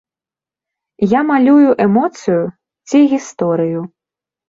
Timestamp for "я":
1.11-1.21